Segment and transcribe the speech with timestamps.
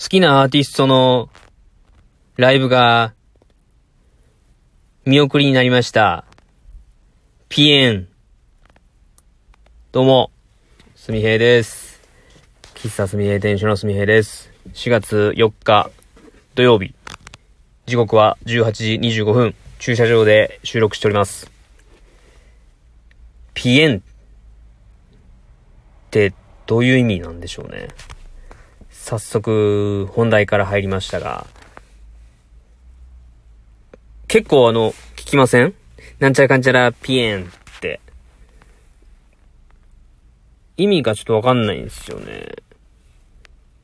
[0.00, 1.28] 好きなアーティストの
[2.36, 3.14] ライブが
[5.04, 6.24] 見送りになりました。
[7.48, 8.08] ピエン。
[9.90, 10.30] どうも、
[10.94, 12.00] すみへいです。
[12.76, 14.52] 喫茶すみへい店主のすみへいです。
[14.72, 15.90] 4月4日
[16.54, 16.94] 土曜日。
[17.86, 19.54] 時刻は18時25分。
[19.80, 21.50] 駐車場で収録しております。
[23.52, 24.00] ピエンっ
[26.12, 26.32] て
[26.66, 27.88] どういう意味なんでしょうね。
[29.08, 31.46] 早速本題から入りましたが、
[34.26, 35.72] 結構あの、聞きません？
[36.18, 37.46] なんちゃらかんちゃらピエンっ
[37.80, 38.00] て。
[40.76, 42.48] 意味がちょっとわかんないんですよね。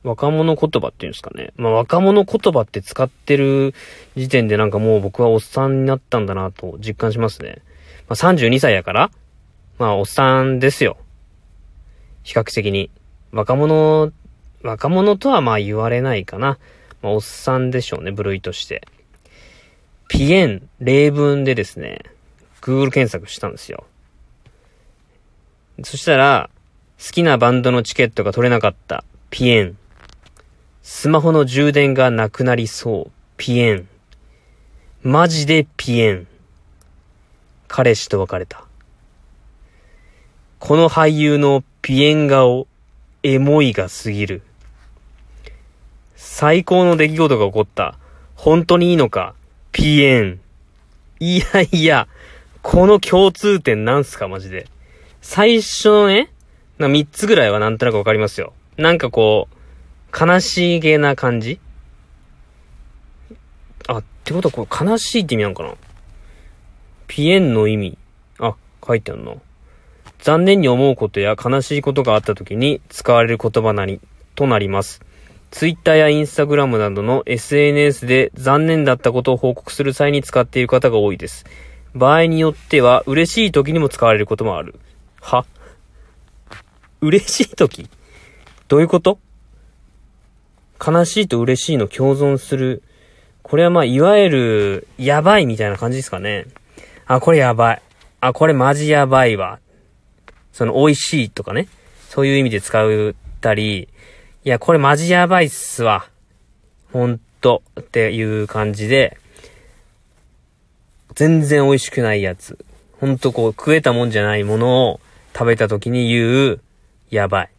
[0.03, 1.53] 若者言葉っていうんですかね。
[1.55, 3.73] まあ若者言葉って使ってる
[4.15, 7.63] 時点でなんかもう僕はおっさんになったんだなと実感しますね。
[8.07, 9.09] まあ32歳やから、
[9.79, 10.97] まあおっさんですよ。
[12.21, 12.91] 比較的に。
[13.31, 14.11] 若者、
[14.65, 16.57] 若者とはまあ言われないかな。
[17.03, 18.81] まあおっさんでしょうね、部類として。
[20.07, 21.99] ピエン、例文でですね、
[22.61, 23.85] Google 検索したんですよ。
[25.83, 26.49] そしたら、
[26.97, 29.03] 好きなバンドのチケットが取れなかった。
[29.29, 29.77] ピエン。
[30.81, 33.11] スマホの充電がなくなりそう。
[33.37, 33.87] ピエン。
[35.03, 36.27] マジでピエン。
[37.67, 38.63] 彼氏と別れた。
[40.57, 42.67] この俳優のピエン顔、
[43.21, 44.41] エモいが過ぎる。
[46.15, 47.97] 最高の出来事が起こった。
[48.35, 49.35] 本当にいいのか？
[49.71, 50.39] ピエン。
[51.19, 52.07] いやいや、
[52.61, 54.27] この共通点なんすか？
[54.27, 54.67] マジで。
[55.21, 56.31] 最初のね、
[56.77, 58.53] な3つぐらいはなんとなくわかりますよ。
[58.77, 59.55] なんかこう、
[60.17, 61.59] 悲しげな感じ？
[63.87, 65.73] あ、ってことはこれ悲しいって意味なのかな？
[67.07, 67.97] ピエンの意味。
[68.39, 69.41] あ、書いてあるの。
[70.19, 74.01] 残念に思うことや悲しいことがあった時に使われる言葉なり、
[74.33, 75.01] となります。
[75.55, 81.45] ツイッターやインスタグラムなどの SNS で残念だったことを報告する際に使っている方が多いです。
[81.93, 84.77] 場合によっては嬉しい時にも使われることもある。
[85.21, 85.45] は？
[86.99, 87.89] 嬉しい時？
[88.67, 89.17] どういうこと？
[90.85, 92.83] 悲しいと嬉しいの共存する。
[93.41, 96.47] これはまあ、いわゆる、やばいみたいな感じですかね。
[97.05, 97.81] あ、これやばい。
[98.19, 99.61] あ、これマジやばいわ。
[100.51, 101.69] その、美味しいとかね。
[102.09, 103.87] そういう意味で使ったり、
[104.45, 106.07] いや、これマジやばいっすわ。
[106.93, 107.63] ほんと。
[107.79, 109.17] っていう感じで、
[111.15, 112.63] 全然美味しくないやつ。
[112.99, 114.99] ほんとこう、食えたもんじゃないものを
[115.33, 116.61] 食べた時に言う、
[117.09, 117.49] やばい。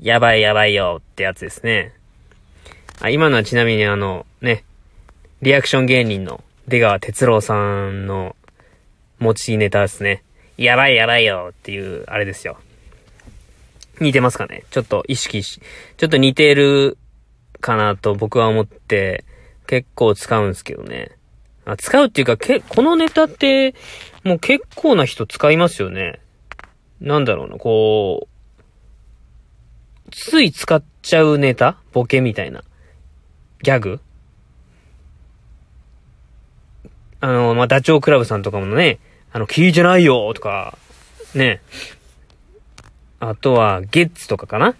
[0.00, 1.92] やばいやばいよってやつですね。
[3.00, 4.62] あ、今のはちなみにあの、ね、
[5.40, 7.54] リアクション芸人の出川哲郎さ
[7.90, 8.36] んの
[9.18, 10.22] 持ちネタですね。
[10.56, 12.58] やばいやばいよっていう、あれですよ。
[14.02, 14.64] 似てますかね？
[14.70, 15.60] ちょっと意識し、
[15.96, 16.98] ちょっと似てる
[17.60, 19.24] かなと僕は思って
[19.66, 21.12] 結構使うんですけどね。
[21.64, 23.74] あ使うっていうか、け、このネタって
[24.24, 26.20] もう結構な人使いますよね。
[27.00, 31.78] なんだろうな、こう、つい使っちゃうネタ？
[31.92, 32.62] ボケみたいな。
[33.62, 34.00] ギャグ？
[37.20, 38.98] あの、まあ、ダチョウ倶楽部さんとかもね、
[39.32, 40.76] あの、聞いてないよとか、
[41.34, 41.60] ね。
[43.24, 44.74] あとは、ゲッツとかかな？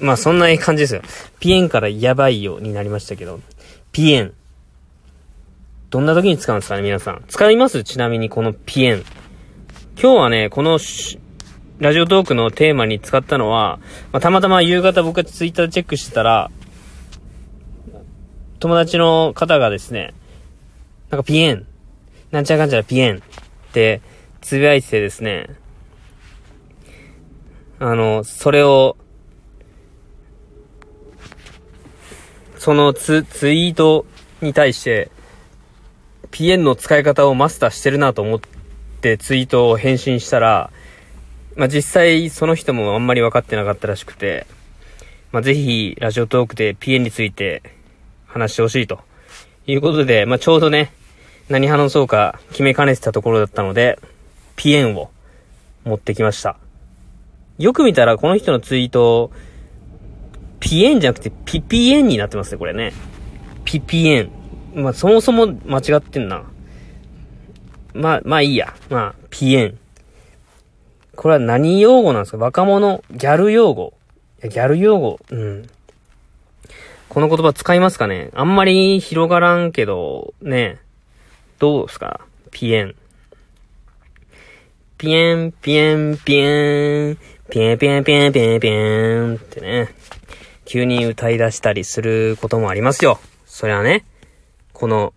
[0.00, 1.02] まあ、そんな感じですよ。
[1.40, 3.40] ピエンからやばいよになりましたけど、
[3.92, 4.32] ピエン。
[5.90, 7.22] どんな時に使うんですかね、皆さん。
[7.28, 7.84] 使います？
[7.84, 9.04] ちなみにこのピエン。
[10.00, 10.78] 今日はね、この
[11.80, 13.78] ラジオトークのテーマに使ったのは、
[14.10, 16.50] まあ、たまたま夕方僕がツイッターでチェックしてたら、
[18.58, 20.14] 友達の方がですね、
[21.10, 21.66] なんかピエン、
[22.30, 23.20] なんちゃらかんちゃらピエンっ
[23.72, 24.00] て
[24.40, 25.48] つぶやいててですね、
[27.80, 28.96] あの、それを、
[32.56, 34.06] そのツ、ツイート
[34.40, 35.10] に対して、
[36.30, 38.40] ピエンの使い方をマスターしてるなと思っ
[39.00, 40.70] てツイートを返信したら、
[41.56, 44.46] まあ、実際その人もあんまり分かってなかったらしくて、
[45.32, 47.62] まあ、ぜひラジオトークでピエンについて
[48.26, 49.00] 話してほしいと。
[49.66, 50.92] いうことで、まあ、ちょうどね、
[51.48, 53.98] 何話そうか決めかねてたところだったので、
[54.58, 55.10] ピエンを
[55.84, 56.56] 持ってきました。
[57.58, 59.30] よく見たらこの人のツイート、
[60.58, 62.92] ピエンじゃなくてピピエンになってますね、これね。
[63.64, 64.30] ピピエン。
[64.74, 66.42] まあ、そもそも間違ってんな。
[67.94, 68.74] まあ、まあいいや。
[68.90, 69.78] まあ、ピエン。
[71.14, 72.38] これは何用語なんですか？
[72.38, 73.94] 若者、ギャル用語。
[74.42, 75.20] ギャル用語。
[75.30, 75.68] うん。
[77.08, 78.30] この言葉使いますかね？
[78.34, 80.80] あんまり広がらんけど、ね。
[81.60, 82.20] どうですか？
[82.50, 82.94] ピエン。
[84.98, 87.18] ピエン、ピエン、ピエン、
[87.48, 89.94] ピエン、ピエン、ピエン、ピエン、ピエンってね。
[90.64, 93.20] 急に歌い出したりすることもありますよ。
[93.46, 94.04] それはね、
[94.72, 95.14] この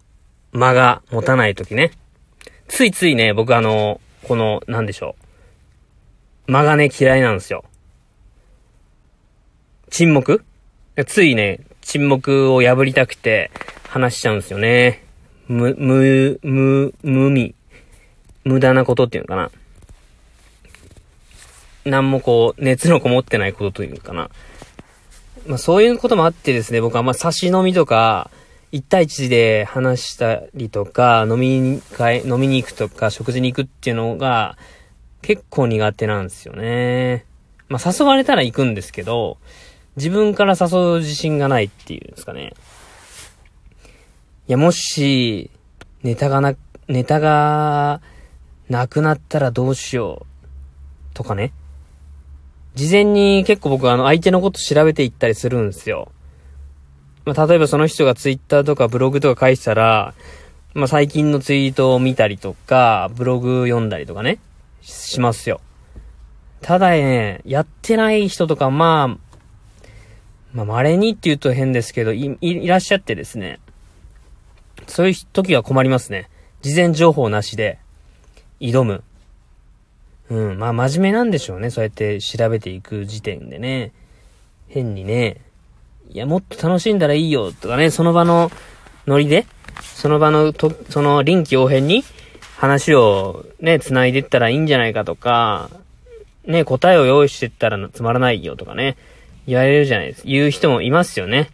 [0.51, 1.93] 間が持たない時ね。
[2.67, 5.15] ついついね、僕あの、この、なんでしょ
[6.47, 6.51] う。
[6.51, 7.65] 間がね、嫌いなんですよ。
[9.89, 10.45] 沈黙？
[11.07, 13.49] ついね、沈黙を破りたくて
[13.87, 15.03] 話しちゃうんですよね。
[15.47, 17.55] む、む、む、無味。
[18.43, 19.49] 無駄なことっていうのかな。
[21.85, 24.29] なんもこう、熱のこもってないことというかな。
[25.47, 28.29] まあそういうこともあってですね、僕はまあ差し飲みとか、
[28.71, 34.57] 一対一で話したりとか、飲みに会、飲みに行くとか、食事に行くっていうのが、
[35.21, 37.25] 結構苦手なんですよね。
[37.67, 39.37] まあ誘われたら行くんですけど、
[39.95, 42.53] 自分から誘う自信がないっていうんですかね。
[44.47, 45.49] いや、もし、
[46.03, 46.55] ネタがな、
[46.87, 48.01] ネタが、
[48.69, 51.13] なくなったらどうしよう。
[51.13, 51.51] とかね。
[52.75, 56.12] 事前に結構僕あの相手のこと調べていったりするんですよ。
[57.25, 60.13] まあ、例えばその人がツイッターとかブログとか書いてたら、
[60.73, 64.39] まあ、最近のツイートを見たりとか、ブログ読んだりとかね、
[64.81, 65.59] しますよ。
[66.62, 69.77] ただね、やってない人とか、まあ、
[70.53, 73.59] まあ、稀にって言うと変ですけど、い、いらっしゃってですね。
[74.88, 76.29] そういう時は困りますね。
[76.62, 77.79] 事前情報なしで、
[78.59, 79.03] 挑む。
[80.31, 81.69] うん、まあ真面目なんでしょうね。
[81.69, 83.91] そうやって調べていく時点でね。
[84.69, 85.41] 変にね、
[86.09, 88.49] いや、もっと楽しんだらいいよ、とかね、その場の
[89.05, 89.45] ノリで、
[89.81, 92.05] その場のと、その臨機応変に
[92.55, 95.69] 話をね、繋いでったらいいんじゃないかとか、
[96.45, 98.95] ね、答えを用意してったらつまらないよとかね、
[99.45, 100.29] 言われるじゃないですか。
[100.29, 101.49] 言う人もいますよね。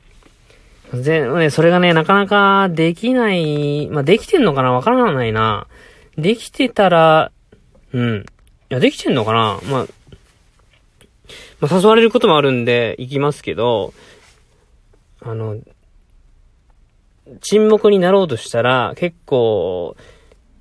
[0.94, 4.71] で、ね、それがね、なかなかできない、まあ、できてんのかな？
[4.71, 5.65] わからないな。
[6.18, 7.31] できてたら、
[7.94, 8.25] うん。
[8.69, 9.60] いや、できてんのかな？
[9.69, 9.88] まあ、
[11.60, 13.94] まあ、誘われることもあるんで、行きますけど、
[15.22, 15.58] あの、
[17.42, 19.96] 沈黙になろうとしたら、結構、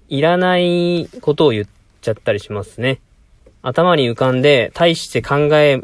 [0.08, 1.66] いらないことを言っ
[2.00, 3.00] ちゃったりしますね。
[3.62, 5.82] 頭に浮かんで、大して考え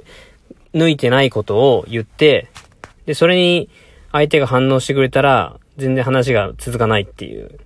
[0.75, 2.49] 抜いてないことを言って、
[3.05, 3.69] で、それに
[4.13, 7.59] 相手が反応してくれたら、全然話が続かないっていう。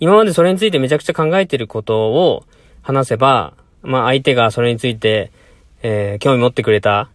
[0.00, 2.44] 今までそれについてめちゃくちゃ考えてることを
[2.82, 5.32] 話せば、まあ相手がそれについて、
[5.82, 7.08] えー、興味持ってくれた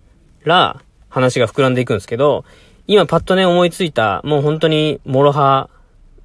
[0.44, 2.45] ら、話が膨らんでいくんですけど、
[2.88, 5.69] 今パッとね思いついた、もう本当に諸刃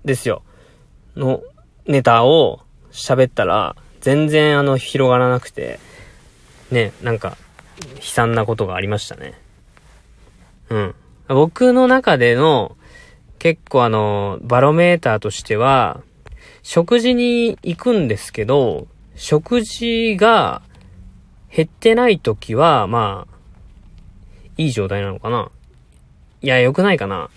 [0.04, 0.42] ですよ。
[1.16, 1.42] の
[1.86, 5.78] ネタを喋ったら、全然あの広がらなくて、
[6.70, 7.36] ね、なんか
[7.96, 9.34] 悲惨なことがありましたね。
[10.70, 10.94] うん。
[11.28, 12.76] 僕の中での
[13.38, 16.00] 結構あの、バロメーターとしては、
[16.62, 18.86] 食事に行くんですけど、
[19.18, 20.62] 食事が
[21.54, 23.34] 減ってない時は、まあ、
[24.56, 25.50] いい状態なのかな
[26.40, 27.28] いや、良くないかな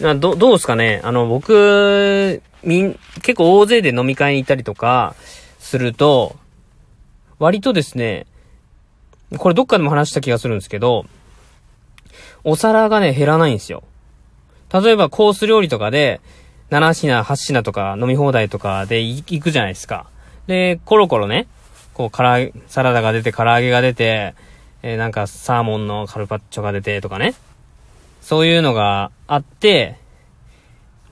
[0.00, 5.14] など、どうですかねあの、僕、みん、結構大勢で飲み会に行ったりとか、
[5.60, 6.36] すると、
[7.38, 8.26] 割とですね、
[9.36, 11.06] これどっかでも話した気がするんですけど、
[12.42, 13.84] お皿がね、減らないんですよ。
[14.72, 16.20] 例えばコース料理とかで、
[16.70, 20.06] 7品、8品とか飲み放題とかで行くじゃないですか。
[20.48, 21.46] で、コロコロね、
[21.92, 24.34] こう、からサラダが出て、唐揚げが出て、
[24.82, 27.34] えー、なんかサーモンのカルパッチョが出てとかね。
[28.22, 29.96] そういうのがあって、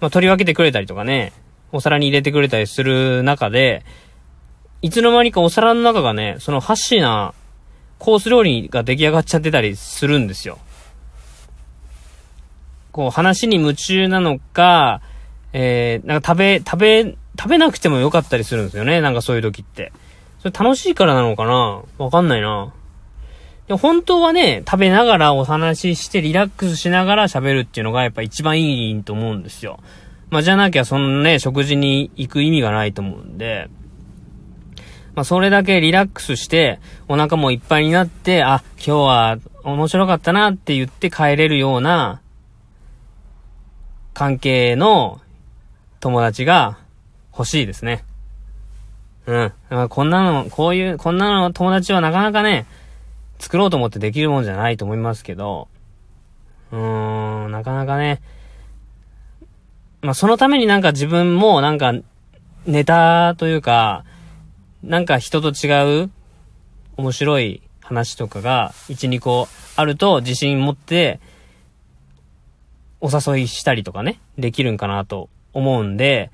[0.01, 1.33] まあ、取り分けてくれたりとかね、
[1.71, 3.85] お皿に入れてくれたりする中で、
[4.83, 7.35] いつの間にかお皿の中がね、その8品
[7.99, 10.59] コース料理が出来上がっちゃってたりするんですよ。
[12.93, 15.03] こう、話に夢中なのか、
[15.53, 19.01] えー、なんか食べ、食べ、食べなくてもよかったりするんですよね。
[19.01, 19.93] なんかそういう時って。
[20.39, 21.83] それ楽しいからなのかな？
[21.99, 22.73] わかんないな。
[23.69, 29.81] で本当はね、食べながらお話ししてリラックスしながら喋るっていうのがやっぱ一番いいと思うんですよ。
[30.31, 33.69] まあ、じゃなきゃそのね、食事に行く意味がないと思うんで。
[35.15, 36.79] まあ、それだけリラックスして、
[37.09, 42.21] お腹もいっぱいになって、あ、今日は面白かったなって言って帰れるような、
[44.15, 45.21] 関係の
[46.01, 46.79] 友達が
[47.37, 48.05] 欲しいですね。
[49.27, 49.53] う
[49.85, 49.89] ん。
[49.89, 52.67] こんなの、こういう、こんなの友達はなかなかね、
[53.39, 55.69] 作ろうと思ってできるもんじゃないと思いますけど、
[56.73, 58.23] うーん、なかなかね、
[60.01, 61.93] まあ、そのためになんか自分もなんか、
[62.67, 64.05] ネタというか、
[64.83, 66.11] なんか人と違う
[66.97, 71.21] 面白い話とかが1、2個あると自信持って
[73.01, 76.31] お誘いしたりとかね、できるんかなと思うんで、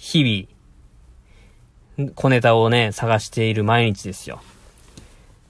[0.00, 4.40] 日々、小ネタをね、探している毎日ですよ。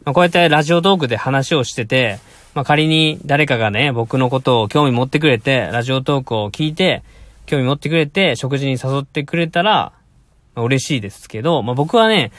[0.05, 2.19] まあ、こうやってラジオトークで話をしてて、
[2.53, 7.05] まあ、仮に誰かがね、僕のことを興味持ってくれて、ラジオトークを聞いて、
[7.47, 9.93] 興味持ってくれて、食事に誘ってくれたら、
[10.57, 12.33] まあ、嬉しいですけど、まあ、僕はね、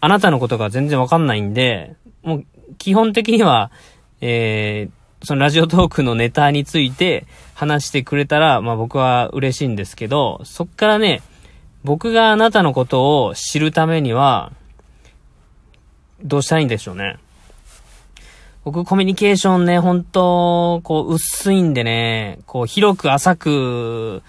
[0.00, 2.44] あなたのことが全然わかんないんで、もう、
[2.78, 3.72] 基本的には、
[4.20, 11.22] えー、そのラジオトークのネタについて話してくれたら、まあ僕は嬉しいんですけど、そっからね、
[11.84, 14.52] 僕があなたのことを知るためには、
[16.22, 17.18] どうしたらいいんでしょうね。
[18.64, 24.22] 僕コミュニケーションね、本当こう、薄いんでね、こう、広く浅く、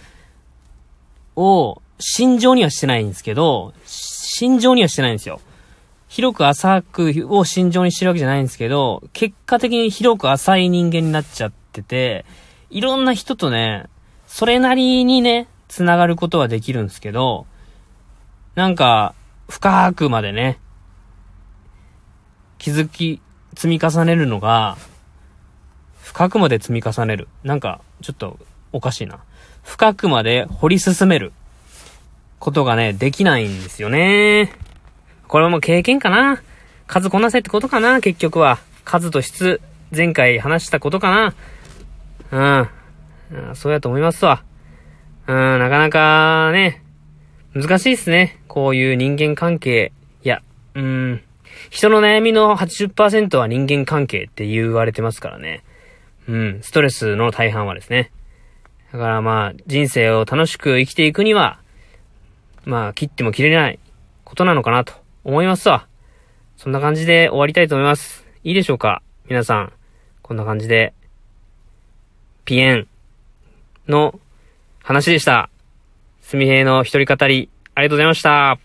[1.35, 5.39] を、心情にはしてないんですけど、心情にはしてないんですよ。
[6.07, 12.25] 広く浅くを心情にしてるわけじゃないんですけど、結果的に広く浅い人間になっちゃってて、
[12.69, 13.85] いろんな人とね、
[14.25, 17.45] それなりにね、繋がることはできるんですけど、
[18.55, 19.13] なんか、
[19.49, 20.59] 深くまでね、
[22.57, 23.21] 気づき、
[23.55, 24.77] 積み重ねるのが、
[26.01, 27.27] 深くまで積み重ねる。
[27.43, 28.39] なんか、ちょっと、
[28.71, 29.19] おかしいな。
[29.63, 31.33] 深くまで掘り進める。
[32.39, 34.53] ことがね、できないんですよね。
[35.27, 36.41] これはもう経験かな
[36.85, 38.59] 数こなせってことかな結局は。
[38.85, 39.59] 数と質、
[39.95, 41.33] 前回話したことか
[42.31, 42.67] な
[43.31, 43.55] うん。
[43.55, 44.43] そうやと思いますわ。
[45.27, 46.81] うん、なかなかね、
[47.53, 48.39] 難しいっすね。
[48.47, 49.91] こういう人間関係。
[50.23, 50.41] いや、
[50.73, 51.21] うん。
[51.69, 55.63] 人の悩みの80%は人間関係って言われてますからね。
[56.29, 58.11] うん、ストレスの大半はですね。
[58.93, 61.59] だからまあ、人生を楽しく生きていくには、
[62.63, 63.79] まあ、切っても切れない
[64.23, 64.93] ことなのかなと
[65.25, 65.87] 思いますわ。
[66.55, 68.25] そんな感じで終わりたいと思います。
[68.43, 69.73] いいでしょうか皆さん。
[70.21, 70.93] こんな感じで、
[72.45, 72.87] ピエン
[73.87, 74.19] の
[74.87, 75.49] 話でした。
[76.21, 78.57] すみへいの一人語り、ありがとうございました。